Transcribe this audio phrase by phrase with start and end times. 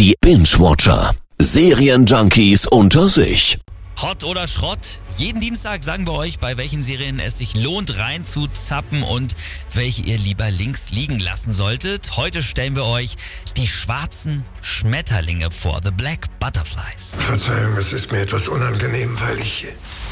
[0.00, 1.14] Die Binge-Watcher.
[1.38, 3.58] Serienjunkies unter sich.
[4.00, 4.98] Hot oder Schrott?
[5.18, 9.36] Jeden Dienstag sagen wir euch, bei welchen Serien es sich lohnt reinzuzappen und
[9.74, 12.16] welche ihr lieber links liegen lassen solltet.
[12.16, 13.16] Heute stellen wir euch
[13.58, 17.16] die schwarzen Schmetterlinge vor, The Black Butterflies.
[17.18, 19.66] Verzeihung, es ist mir etwas unangenehm, weil ich,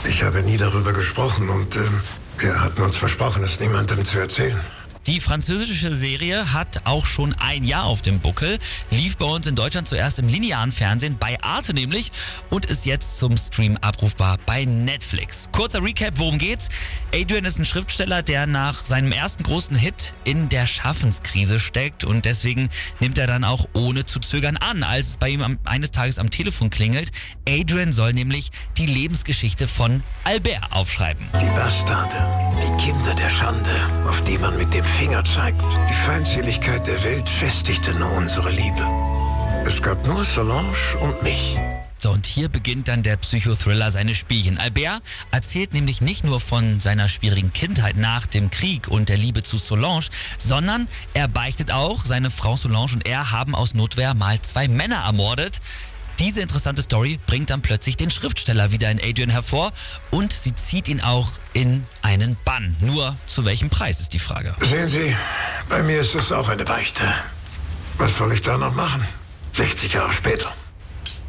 [0.06, 2.00] ich habe nie darüber gesprochen und ähm,
[2.36, 4.60] wir hatten uns versprochen, es niemandem zu erzählen.
[5.08, 8.58] Die französische Serie hat auch schon ein Jahr auf dem Buckel,
[8.90, 12.12] lief bei uns in Deutschland zuerst im linearen Fernsehen, bei Arte nämlich,
[12.50, 15.48] und ist jetzt zum Stream abrufbar bei Netflix.
[15.50, 16.68] Kurzer Recap, worum geht's?
[17.14, 22.26] Adrian ist ein Schriftsteller, der nach seinem ersten großen Hit in der Schaffenskrise steckt und
[22.26, 22.68] deswegen
[23.00, 26.18] nimmt er dann auch ohne zu zögern an, als es bei ihm am, eines Tages
[26.18, 27.12] am Telefon klingelt.
[27.48, 31.26] Adrian soll nämlich die Lebensgeschichte von Albert aufschreiben.
[31.40, 32.16] Die Bastarde,
[32.60, 33.70] die Kinder der Schande,
[34.08, 35.62] auf die man mit dem Finger zeigt.
[35.88, 38.86] Die Feindseligkeit der Welt festigte nur unsere Liebe.
[39.66, 41.56] Es gab nur Solange und mich.
[42.00, 44.56] So, und hier beginnt dann der Psychothriller seine Spielchen.
[44.58, 45.02] Albert
[45.32, 49.58] erzählt nämlich nicht nur von seiner schwierigen Kindheit nach dem Krieg und der Liebe zu
[49.58, 50.06] Solange,
[50.38, 55.04] sondern er beichtet auch, seine Frau Solange und er haben aus Notwehr mal zwei Männer
[55.04, 55.60] ermordet.
[56.18, 59.70] Diese interessante Story bringt dann plötzlich den Schriftsteller wieder in Adrian hervor
[60.10, 62.76] und sie zieht ihn auch in einen Bann.
[62.80, 64.54] Nur zu welchem Preis ist die Frage.
[64.60, 65.14] Sehen Sie,
[65.68, 67.04] bei mir ist es auch eine Beichte.
[67.98, 69.06] Was soll ich da noch machen?
[69.52, 70.52] 60 Jahre später.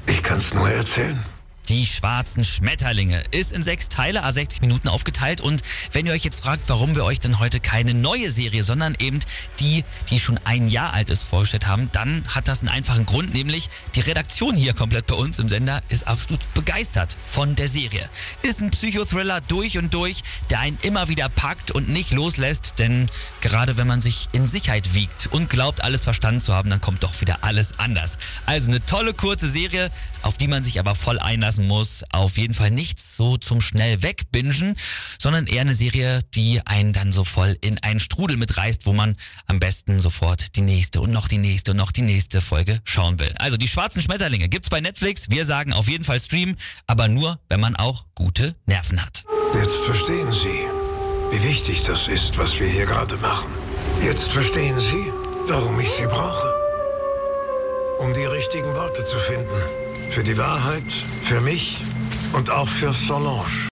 [0.07, 1.23] Ich kann es nur erzählen.
[1.69, 5.39] Die schwarzen Schmetterlinge ist in sechs Teile, a 60 Minuten aufgeteilt.
[5.39, 8.95] Und wenn ihr euch jetzt fragt, warum wir euch denn heute keine neue Serie, sondern
[8.97, 9.19] eben
[9.59, 13.35] die, die schon ein Jahr alt ist, vorgestellt haben, dann hat das einen einfachen Grund,
[13.35, 18.09] nämlich die Redaktion hier komplett bei uns im Sender ist absolut begeistert von der Serie.
[18.41, 23.07] Ist ein Psychothriller durch und durch, der einen immer wieder packt und nicht loslässt, denn
[23.41, 27.03] gerade wenn man sich in Sicherheit wiegt und glaubt, alles verstanden zu haben, dann kommt
[27.03, 28.17] doch wieder alles anders.
[28.47, 29.91] Also eine tolle kurze Serie,
[30.23, 32.03] auf die man sich aber voll einlassen lassen muss.
[32.11, 34.75] Auf jeden Fall nichts so zum schnell wegbingen,
[35.19, 39.15] sondern eher eine Serie, die einen dann so voll in einen Strudel mitreißt, wo man
[39.47, 43.19] am besten sofort die nächste und noch die nächste und noch die nächste Folge schauen
[43.19, 43.33] will.
[43.37, 45.29] Also die schwarzen Schmetterlinge gibt's bei Netflix.
[45.29, 46.55] Wir sagen auf jeden Fall streamen,
[46.87, 49.25] aber nur, wenn man auch gute Nerven hat.
[49.53, 53.51] Jetzt verstehen Sie, wie wichtig das ist, was wir hier gerade machen.
[54.03, 55.11] Jetzt verstehen Sie,
[55.47, 56.53] warum ich Sie brauche.
[57.99, 59.98] Um die richtigen Worte zu finden.
[60.09, 61.77] Für die Wahrheit, für mich
[62.33, 63.45] und auch für Solange.